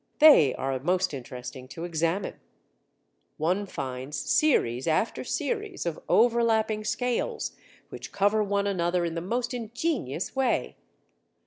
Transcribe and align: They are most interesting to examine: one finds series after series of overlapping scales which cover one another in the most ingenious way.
They 0.17 0.55
are 0.55 0.79
most 0.79 1.13
interesting 1.13 1.67
to 1.67 1.83
examine: 1.83 2.39
one 3.37 3.67
finds 3.67 4.17
series 4.17 4.87
after 4.87 5.23
series 5.23 5.85
of 5.85 5.99
overlapping 6.09 6.83
scales 6.83 7.51
which 7.89 8.11
cover 8.11 8.43
one 8.43 8.65
another 8.65 9.05
in 9.05 9.13
the 9.13 9.21
most 9.21 9.53
ingenious 9.53 10.35
way. 10.35 10.75